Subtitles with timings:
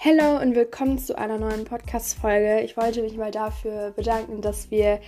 [0.00, 2.60] Hallo und willkommen zu einer neuen Podcast-Folge.
[2.60, 5.00] Ich wollte mich mal dafür bedanken, dass wir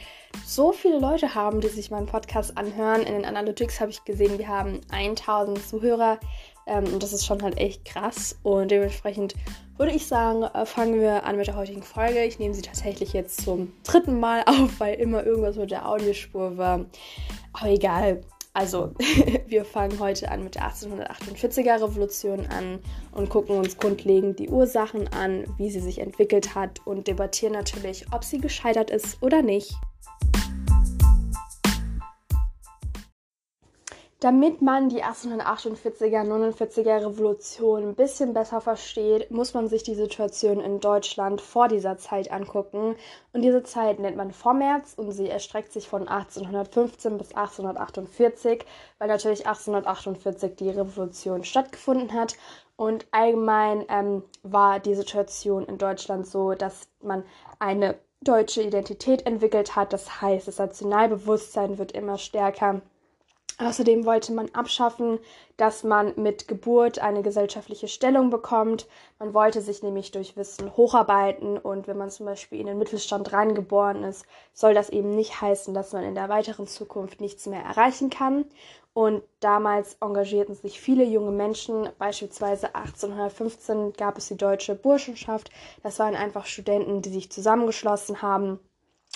[0.44, 3.02] so viele Leute haben, die sich meinen Podcast anhören.
[3.02, 6.18] In den Analytics habe ich gesehen, wir haben 1000 Zuhörer.
[6.66, 8.36] Ähm, und das ist schon halt echt krass.
[8.42, 9.36] Und dementsprechend
[9.76, 12.24] würde ich sagen, äh, fangen wir an mit der heutigen Folge.
[12.24, 16.58] Ich nehme sie tatsächlich jetzt zum dritten Mal auf, weil immer irgendwas mit der Audiospur
[16.58, 16.86] war.
[17.52, 18.22] Aber egal.
[18.52, 18.94] Also,
[19.46, 22.80] wir fangen heute an mit der 1848er Revolution an
[23.12, 28.06] und gucken uns grundlegend die Ursachen an, wie sie sich entwickelt hat und debattieren natürlich,
[28.12, 29.74] ob sie gescheitert ist oder nicht.
[34.20, 40.60] Damit man die 1848er, 49er Revolution ein bisschen besser versteht, muss man sich die Situation
[40.60, 42.96] in Deutschland vor dieser Zeit angucken.
[43.32, 48.66] Und diese Zeit nennt man Vormärz und sie erstreckt sich von 1815 bis 1848,
[48.98, 52.36] weil natürlich 1848 die Revolution stattgefunden hat.
[52.76, 57.24] Und allgemein ähm, war die Situation in Deutschland so, dass man
[57.58, 59.94] eine deutsche Identität entwickelt hat.
[59.94, 62.82] Das heißt, das Nationalbewusstsein wird immer stärker
[63.60, 65.18] Außerdem wollte man abschaffen,
[65.58, 68.88] dass man mit Geburt eine gesellschaftliche Stellung bekommt.
[69.18, 73.34] Man wollte sich nämlich durch Wissen hocharbeiten und wenn man zum Beispiel in den Mittelstand
[73.34, 77.62] reingeboren ist, soll das eben nicht heißen, dass man in der weiteren Zukunft nichts mehr
[77.62, 78.46] erreichen kann.
[78.94, 81.90] Und damals engagierten sich viele junge Menschen.
[81.98, 85.50] Beispielsweise 1815 gab es die Deutsche Burschenschaft.
[85.82, 88.58] Das waren einfach Studenten, die sich zusammengeschlossen haben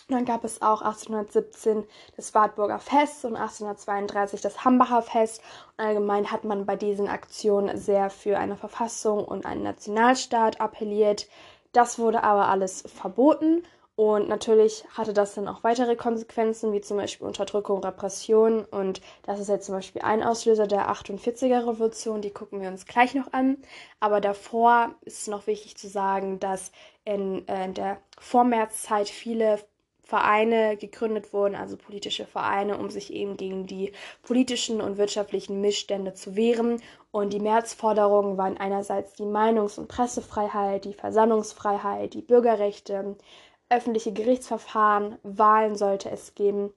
[0.09, 1.85] dann gab es auch 1817
[2.17, 5.43] das Wartburger Fest und 1832 das Hambacher Fest.
[5.77, 11.27] Und allgemein hat man bei diesen Aktionen sehr für eine Verfassung und einen Nationalstaat appelliert.
[11.73, 13.63] Das wurde aber alles verboten.
[13.97, 18.65] Und natürlich hatte das dann auch weitere Konsequenzen, wie zum Beispiel Unterdrückung, Repression.
[18.65, 22.21] Und das ist jetzt zum Beispiel ein Auslöser der 48er Revolution.
[22.21, 23.59] Die gucken wir uns gleich noch an.
[24.01, 26.73] Aber davor ist es noch wichtig zu sagen, dass
[27.05, 29.61] in, äh, in der Vormärzzeit viele
[30.05, 33.93] Vereine gegründet wurden, also politische Vereine, um sich eben gegen die
[34.23, 36.81] politischen und wirtschaftlichen Missstände zu wehren.
[37.11, 43.17] Und die Märzforderungen waren einerseits die Meinungs- und Pressefreiheit, die Versammlungsfreiheit, die Bürgerrechte,
[43.71, 46.73] öffentliche Gerichtsverfahren, Wahlen sollte es geben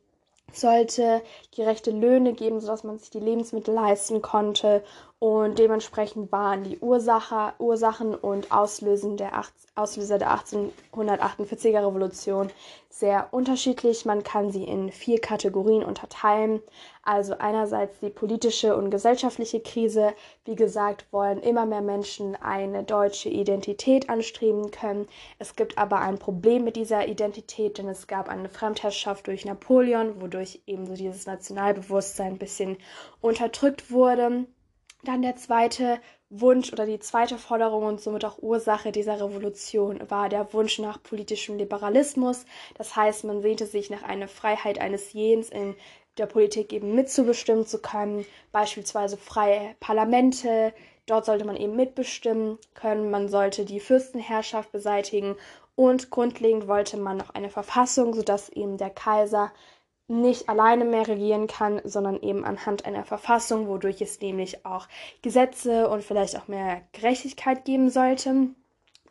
[0.54, 1.22] sollte
[1.56, 4.84] gerechte Löhne geben, sodass man sich die Lebensmittel leisten konnte.
[5.20, 9.32] Und dementsprechend waren die Ursache, Ursachen und Auslösen der
[9.76, 12.52] Auslöser der 1848er Revolution
[12.90, 14.06] sehr unterschiedlich.
[14.06, 16.62] Man kann sie in vier Kategorien unterteilen.
[17.08, 20.14] Also einerseits die politische und gesellschaftliche Krise.
[20.44, 25.08] Wie gesagt, wollen immer mehr Menschen eine deutsche Identität anstreben können.
[25.40, 30.20] Es gibt aber ein Problem mit dieser Identität, denn es gab eine Fremdherrschaft durch Napoleon,
[30.20, 32.76] wodurch eben so dieses Nationalbewusstsein ein bisschen
[33.22, 34.46] unterdrückt wurde.
[35.06, 40.28] Dann der zweite Wunsch oder die zweite Forderung und somit auch Ursache dieser Revolution war
[40.28, 42.44] der Wunsch nach politischem Liberalismus.
[42.76, 45.74] Das heißt, man sehnte sich nach einer Freiheit eines Jens in
[46.18, 50.74] der Politik eben mitzubestimmen zu können, beispielsweise freie Parlamente.
[51.06, 53.10] Dort sollte man eben mitbestimmen können.
[53.10, 55.36] Man sollte die Fürstenherrschaft beseitigen
[55.76, 59.52] und grundlegend wollte man noch eine Verfassung, sodass eben der Kaiser
[60.08, 64.88] nicht alleine mehr regieren kann, sondern eben anhand einer Verfassung, wodurch es nämlich auch
[65.22, 68.50] Gesetze und vielleicht auch mehr Gerechtigkeit geben sollte.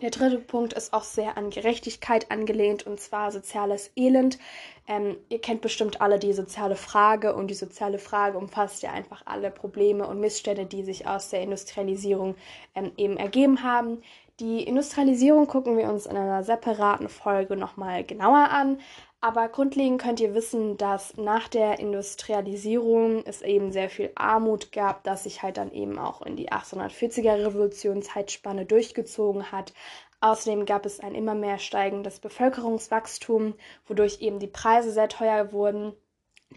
[0.02, 4.38] Der dritte Punkt ist auch sehr an Gerechtigkeit angelehnt und zwar soziales Elend.
[4.86, 9.22] Ähm, ihr kennt bestimmt alle die soziale Frage und die soziale Frage umfasst ja einfach
[9.24, 12.34] alle Probleme und Missstände, die sich aus der Industrialisierung
[12.74, 14.02] ähm, eben ergeben haben.
[14.38, 18.78] Die Industrialisierung gucken wir uns in einer separaten Folge nochmal genauer an.
[19.26, 25.03] Aber grundlegend könnt ihr wissen, dass nach der Industrialisierung es eben sehr viel Armut gab,
[25.03, 29.72] das sich halt dann eben auch in die 1840er Revolutionszeitspanne durchgezogen hat.
[30.20, 33.54] Außerdem gab es ein immer mehr steigendes Bevölkerungswachstum,
[33.88, 35.92] wodurch eben die Preise sehr teuer wurden.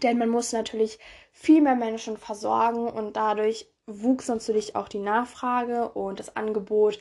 [0.03, 0.99] Denn man muss natürlich
[1.31, 6.99] viel mehr Menschen versorgen und dadurch wuchs natürlich auch die Nachfrage und das Angebot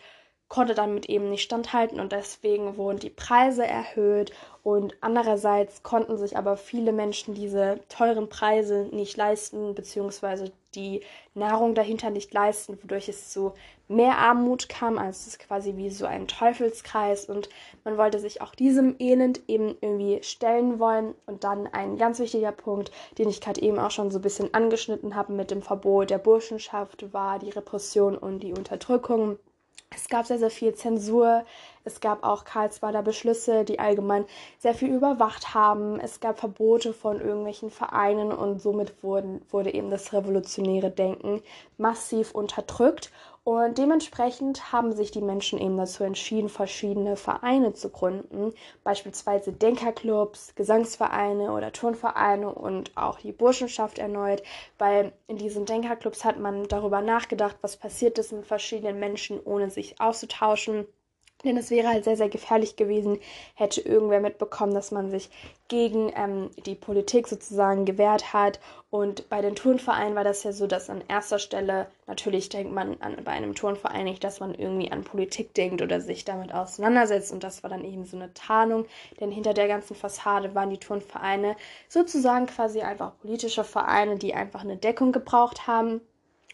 [0.49, 6.37] konnte damit eben nicht standhalten und deswegen wurden die Preise erhöht und andererseits konnten sich
[6.37, 11.03] aber viele Menschen diese teuren Preise nicht leisten beziehungsweise die
[11.35, 13.53] Nahrung dahinter nicht leisten, wodurch es zu
[13.89, 14.99] mehr Armut kam.
[14.99, 17.49] Also es ist quasi wie so ein Teufelskreis und
[17.85, 21.15] man wollte sich auch diesem Elend eben irgendwie stellen wollen.
[21.27, 24.53] Und dann ein ganz wichtiger Punkt, den ich gerade eben auch schon so ein bisschen
[24.53, 29.39] angeschnitten habe mit dem Verbot der Burschenschaft, war die Repression und die Unterdrückung.
[29.95, 31.45] Es gab sehr, sehr viel Zensur.
[31.85, 34.27] Es gab auch Karlsbader Beschlüsse, die allgemein
[34.59, 35.99] sehr viel überwacht haben.
[35.99, 41.43] Es gab Verbote von irgendwelchen Vereinen und somit wurden, wurde eben das revolutionäre Denken
[41.79, 43.11] massiv unterdrückt.
[43.49, 48.53] Und dementsprechend haben sich die Menschen eben dazu entschieden, verschiedene Vereine zu gründen,
[48.85, 54.43] beispielsweise Denkerclubs, Gesangsvereine oder Turnvereine und auch die Burschenschaft erneut,
[54.77, 59.71] weil in diesen Denkerclubs hat man darüber nachgedacht, was passiert ist mit verschiedenen Menschen, ohne
[59.71, 60.87] sich auszutauschen
[61.45, 63.19] denn es wäre halt sehr, sehr gefährlich gewesen,
[63.55, 65.31] hätte irgendwer mitbekommen, dass man sich
[65.69, 68.59] gegen ähm, die Politik sozusagen gewehrt hat.
[68.91, 73.01] Und bei den Turnvereinen war das ja so, dass an erster Stelle, natürlich denkt man
[73.01, 77.33] an, bei einem Turnverein nicht, dass man irgendwie an Politik denkt oder sich damit auseinandersetzt.
[77.33, 78.87] Und das war dann eben so eine Tarnung,
[79.21, 81.55] denn hinter der ganzen Fassade waren die Turnvereine
[81.89, 86.01] sozusagen quasi einfach politische Vereine, die einfach eine Deckung gebraucht haben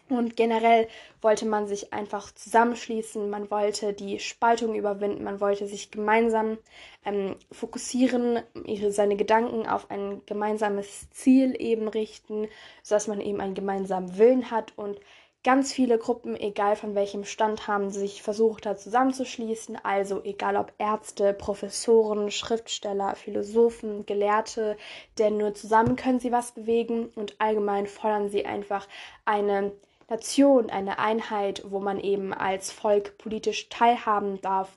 [0.07, 0.87] und generell
[1.21, 6.59] wollte man sich einfach zusammenschließen, man wollte die Spaltung überwinden, man wollte sich gemeinsam
[7.05, 12.47] ähm, fokussieren, ihre, seine Gedanken auf ein gemeinsames Ziel eben richten,
[12.83, 14.73] sodass man eben einen gemeinsamen Willen hat.
[14.75, 14.99] Und
[15.43, 19.77] ganz viele Gruppen, egal von welchem Stand, haben sich versucht, da zusammenzuschließen.
[19.83, 24.77] Also egal ob Ärzte, Professoren, Schriftsteller, Philosophen, Gelehrte,
[25.17, 27.07] denn nur zusammen können sie was bewegen.
[27.15, 28.87] Und allgemein fordern sie einfach
[29.25, 29.71] eine
[30.09, 34.71] Nation, eine Einheit, wo man eben als Volk politisch teilhaben darf.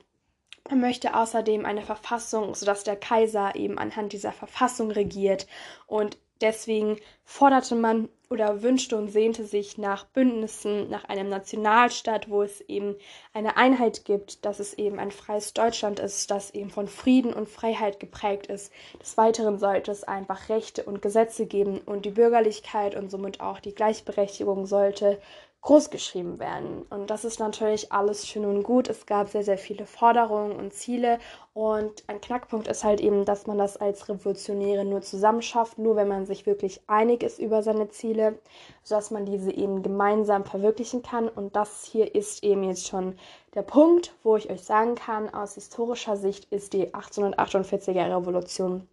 [0.69, 5.47] Man möchte außerdem eine Verfassung, sodass der Kaiser eben anhand dieser Verfassung regiert.
[5.87, 12.43] Und deswegen forderte man oder wünschte und sehnte sich nach Bündnissen, nach einem Nationalstaat, wo
[12.43, 12.95] es eben
[13.33, 17.49] eine Einheit gibt, dass es eben ein freies Deutschland ist, das eben von Frieden und
[17.49, 18.71] Freiheit geprägt ist.
[19.01, 23.59] Des Weiteren sollte es einfach Rechte und Gesetze geben und die Bürgerlichkeit und somit auch
[23.59, 25.19] die Gleichberechtigung sollte
[25.61, 26.83] groß geschrieben werden.
[26.89, 28.87] Und das ist natürlich alles schön und gut.
[28.87, 31.19] Es gab sehr, sehr viele Forderungen und Ziele.
[31.53, 35.97] Und ein Knackpunkt ist halt eben, dass man das als Revolutionäre nur zusammen schafft, nur
[35.97, 38.39] wenn man sich wirklich einig ist über seine Ziele,
[38.83, 41.27] sodass man diese eben gemeinsam verwirklichen kann.
[41.27, 43.15] Und das hier ist eben jetzt schon
[43.53, 48.87] der Punkt, wo ich euch sagen kann, aus historischer Sicht ist die 1848er Revolution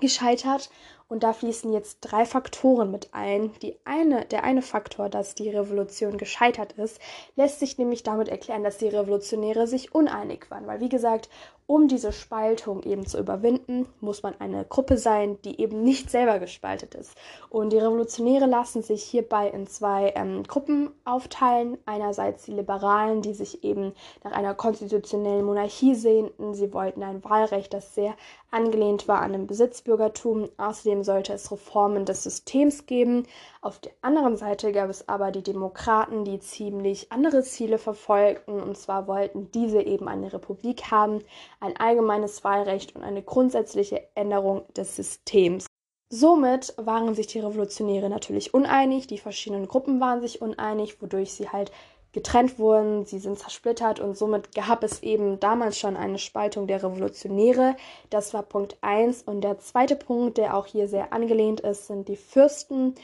[0.00, 0.70] gescheitert
[1.08, 3.52] und da fließen jetzt drei Faktoren mit ein.
[3.62, 7.00] Die eine, der eine Faktor, dass die Revolution gescheitert ist,
[7.36, 10.66] lässt sich nämlich damit erklären, dass die Revolutionäre sich uneinig waren.
[10.66, 11.28] Weil, wie gesagt,
[11.68, 16.38] um diese Spaltung eben zu überwinden, muss man eine Gruppe sein, die eben nicht selber
[16.38, 17.16] gespaltet ist.
[17.48, 21.76] Und die Revolutionäre lassen sich hierbei in zwei ähm, Gruppen aufteilen.
[21.84, 26.54] Einerseits die Liberalen, die sich eben nach einer konstitutionellen Monarchie sehnten.
[26.54, 28.14] Sie wollten ein Wahlrecht, das sehr
[28.52, 30.48] angelehnt war an den Besitzbürgertum.
[30.58, 33.24] Außerdem sollte es Reformen des Systems geben.
[33.60, 38.60] Auf der anderen Seite gab es aber die Demokraten, die ziemlich andere Ziele verfolgten.
[38.60, 41.22] Und zwar wollten diese eben eine Republik haben,
[41.60, 45.66] ein allgemeines Wahlrecht und eine grundsätzliche Änderung des Systems.
[46.08, 51.48] Somit waren sich die Revolutionäre natürlich uneinig, die verschiedenen Gruppen waren sich uneinig, wodurch sie
[51.48, 51.72] halt
[52.16, 56.82] getrennt wurden, sie sind zersplittert und somit gab es eben damals schon eine Spaltung der
[56.82, 57.76] Revolutionäre.
[58.08, 62.08] Das war Punkt 1 und der zweite Punkt, der auch hier sehr angelehnt ist, sind
[62.08, 62.94] die Fürsten.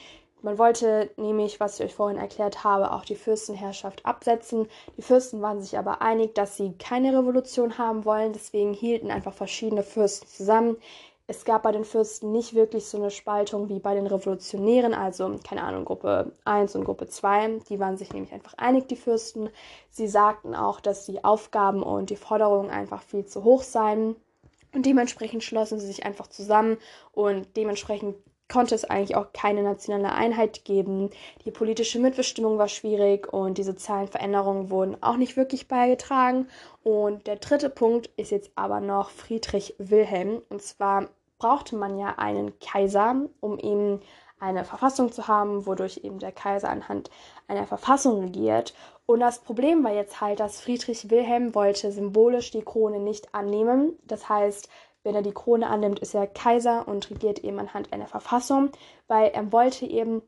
[0.40, 4.66] Man wollte nämlich, was ich euch vorhin erklärt habe, auch die Fürstenherrschaft absetzen.
[4.96, 8.32] Die Fürsten waren sich aber einig, dass sie keine Revolution haben wollen.
[8.32, 10.78] Deswegen hielten einfach verschiedene Fürsten zusammen.
[11.32, 15.34] Es gab bei den Fürsten nicht wirklich so eine Spaltung wie bei den Revolutionären, also
[15.48, 17.60] keine Ahnung, Gruppe 1 und Gruppe 2.
[17.70, 19.48] Die waren sich nämlich einfach einig, die Fürsten.
[19.88, 24.14] Sie sagten auch, dass die Aufgaben und die Forderungen einfach viel zu hoch seien.
[24.74, 26.76] Und dementsprechend schlossen sie sich einfach zusammen
[27.12, 28.14] und dementsprechend
[28.52, 31.08] konnte es eigentlich auch keine nationale Einheit geben.
[31.46, 36.46] Die politische Mitbestimmung war schwierig und die sozialen Veränderungen wurden auch nicht wirklich beigetragen.
[36.82, 40.42] Und der dritte Punkt ist jetzt aber noch Friedrich Wilhelm.
[40.50, 41.08] Und zwar
[41.42, 44.00] brauchte man ja einen Kaiser, um eben
[44.38, 47.10] eine Verfassung zu haben, wodurch eben der Kaiser anhand
[47.48, 48.74] einer Verfassung regiert.
[49.06, 53.98] Und das Problem war jetzt halt, dass Friedrich Wilhelm wollte symbolisch die Krone nicht annehmen.
[54.04, 54.68] Das heißt,
[55.02, 58.70] wenn er die Krone annimmt, ist er Kaiser und regiert eben anhand einer Verfassung,
[59.08, 60.22] weil er wollte eben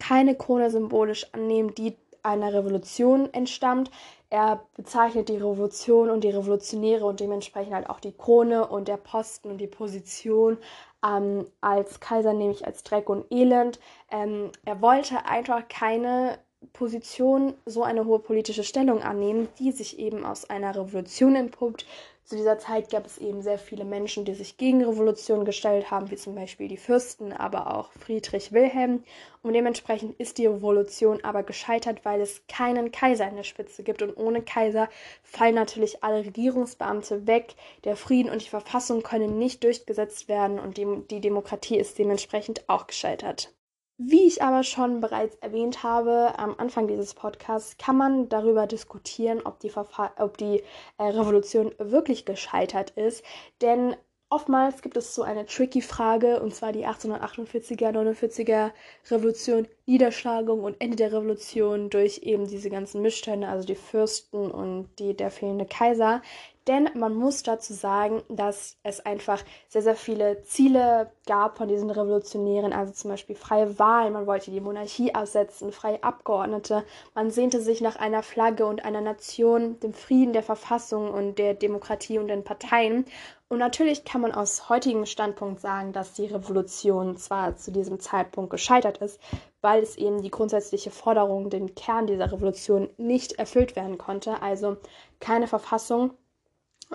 [0.00, 3.90] keine Krone symbolisch annehmen, die einer Revolution entstammt.
[4.28, 8.96] Er bezeichnet die Revolution und die Revolutionäre und dementsprechend halt auch die Krone und der
[8.96, 10.58] Posten und die Position
[11.04, 13.78] ähm, als Kaiser, nämlich als Dreck und Elend.
[14.10, 16.38] Ähm, er wollte einfach keine
[16.72, 21.86] Position, so eine hohe politische Stellung annehmen, die sich eben aus einer Revolution entpuppt,
[22.26, 26.10] zu dieser Zeit gab es eben sehr viele Menschen, die sich gegen Revolution gestellt haben,
[26.10, 29.04] wie zum Beispiel die Fürsten, aber auch Friedrich Wilhelm.
[29.42, 34.02] Und dementsprechend ist die Revolution aber gescheitert, weil es keinen Kaiser in der Spitze gibt.
[34.02, 34.88] Und ohne Kaiser
[35.22, 37.54] fallen natürlich alle Regierungsbeamte weg.
[37.84, 42.68] Der Frieden und die Verfassung können nicht durchgesetzt werden und die, die Demokratie ist dementsprechend
[42.68, 43.55] auch gescheitert.
[43.98, 49.40] Wie ich aber schon bereits erwähnt habe am Anfang dieses Podcasts, kann man darüber diskutieren,
[49.42, 50.62] ob die, Verfa ob die
[50.98, 53.24] äh, Revolution wirklich gescheitert ist.
[53.62, 53.96] Denn
[54.28, 58.72] oftmals gibt es so eine tricky Frage, und zwar die 1848er, 49er
[59.10, 64.90] Revolution, Niederschlagung und Ende der Revolution durch eben diese ganzen Missstände, also die Fürsten und
[64.98, 66.20] die, der fehlende Kaiser.
[66.66, 71.90] Denn man muss dazu sagen, dass es einfach sehr, sehr viele Ziele gab von diesen
[71.90, 76.82] Revolutionären, also zum Beispiel freie Wahlen, man wollte die Monarchie aussetzen, freie Abgeordnete,
[77.14, 81.54] man sehnte sich nach einer Flagge und einer Nation, dem Frieden, der Verfassung und der
[81.54, 83.04] Demokratie und den Parteien.
[83.48, 88.50] Und natürlich kann man aus heutigem Standpunkt sagen, dass die Revolution zwar zu diesem Zeitpunkt
[88.50, 89.20] gescheitert ist,
[89.60, 94.78] weil es eben die grundsätzliche Forderung, den Kern dieser Revolution nicht erfüllt werden konnte, also
[95.20, 96.10] keine Verfassung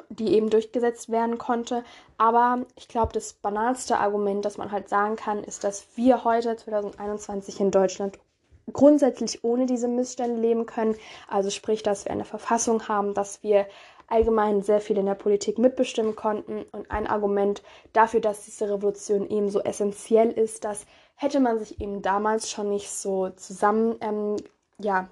[0.09, 1.83] die eben durchgesetzt werden konnte.
[2.17, 6.55] Aber ich glaube, das banalste Argument, das man halt sagen kann, ist, dass wir heute
[6.55, 8.19] 2021 in Deutschland
[8.71, 10.95] grundsätzlich ohne diese Missstände leben können.
[11.27, 13.67] Also sprich, dass wir eine Verfassung haben, dass wir
[14.07, 16.63] allgemein sehr viel in der Politik mitbestimmen konnten.
[16.71, 21.79] Und ein Argument dafür, dass diese Revolution eben so essentiell ist, dass hätte man sich
[21.79, 24.37] eben damals schon nicht so zusammen, ähm,
[24.79, 25.07] ja,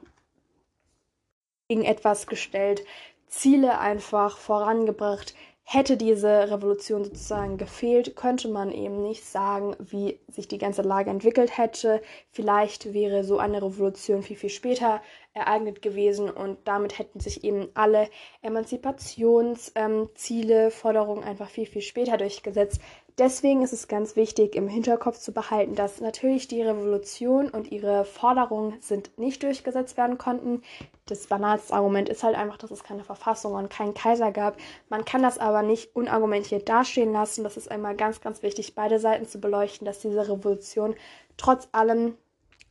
[1.68, 2.84] gegen etwas gestellt,
[3.30, 5.34] Ziele einfach vorangebracht.
[5.72, 11.12] Hätte diese Revolution sozusagen gefehlt, könnte man eben nicht sagen, wie sich die ganze Lage
[11.12, 12.02] entwickelt hätte.
[12.32, 15.00] Vielleicht wäre so eine Revolution viel, viel später
[15.34, 18.10] ereignet gewesen und damit hätten sich eben alle
[18.42, 22.82] Emanzipationsziele, ähm, Forderungen einfach viel, viel später durchgesetzt.
[23.20, 28.06] Deswegen ist es ganz wichtig, im Hinterkopf zu behalten, dass natürlich die Revolution und ihre
[28.06, 30.62] Forderungen sind nicht durchgesetzt werden konnten.
[31.10, 34.58] Das banalste Argument ist halt einfach, dass es keine Verfassung und keinen Kaiser gab.
[34.90, 37.44] Man kann das aber nicht unargumentiert dastehen lassen.
[37.44, 40.96] Das ist einmal ganz, ganz wichtig, beide Seiten zu beleuchten, dass diese Revolution
[41.38, 42.16] trotz allem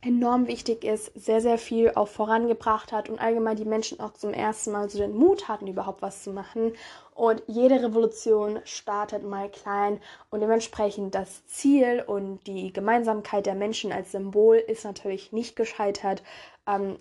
[0.01, 4.31] enorm wichtig ist, sehr, sehr viel auch vorangebracht hat und allgemein die Menschen auch zum
[4.31, 6.73] ersten Mal so den Mut hatten, überhaupt was zu machen.
[7.13, 13.91] Und jede Revolution startet mal klein und dementsprechend das Ziel und die Gemeinsamkeit der Menschen
[13.91, 16.23] als Symbol ist natürlich nicht gescheitert,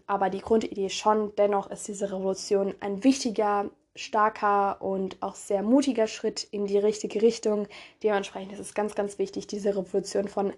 [0.06, 1.34] aber die Grundidee schon.
[1.36, 7.20] Dennoch ist diese Revolution ein wichtiger starker und auch sehr mutiger Schritt in die richtige
[7.20, 7.66] Richtung.
[8.02, 10.52] Dementsprechend ist es ganz, ganz wichtig, diese Revolution von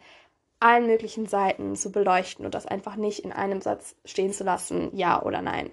[0.61, 4.95] allen möglichen Seiten zu beleuchten und das einfach nicht in einem Satz stehen zu lassen,
[4.95, 5.71] ja oder nein.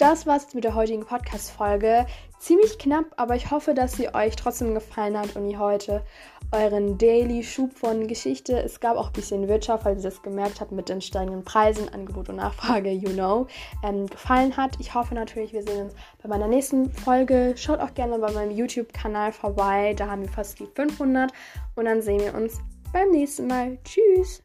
[0.00, 2.06] Das war's mit der heutigen Podcast-Folge.
[2.38, 6.02] Ziemlich knapp, aber ich hoffe, dass sie euch trotzdem gefallen hat und ihr heute
[6.52, 8.58] euren Daily Schub von Geschichte.
[8.58, 11.90] Es gab auch ein bisschen Wirtschaft, weil ihr das gemerkt habt mit den steigenden Preisen,
[11.90, 13.46] Angebot und Nachfrage, you know,
[13.84, 14.80] ähm, gefallen hat.
[14.80, 17.52] Ich hoffe natürlich, wir sehen uns bei meiner nächsten Folge.
[17.58, 19.92] Schaut auch gerne bei meinem YouTube-Kanal vorbei.
[19.92, 21.30] Da haben wir fast die 500
[21.76, 22.58] und dann sehen wir uns
[22.90, 23.76] beim nächsten Mal.
[23.84, 24.42] Tschüss!